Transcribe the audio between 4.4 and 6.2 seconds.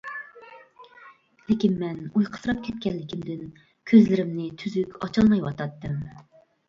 تۈزۈك ئاچالمايۋاتاتتىم.